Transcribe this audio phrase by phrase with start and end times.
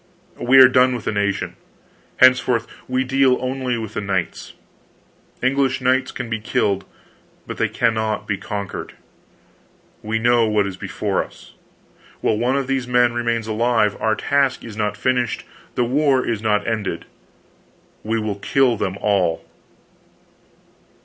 [0.39, 1.55] We are done with the nation;
[2.17, 4.53] henceforth we deal only with the knights.
[5.43, 6.85] English knights can be killed,
[7.45, 8.93] but they cannot be conquered.
[10.01, 11.53] We know what is before us.
[12.19, 15.43] While one of these men remains alive, our task is not finished,
[15.75, 17.05] the war is not ended.
[18.03, 19.45] We will kill them all."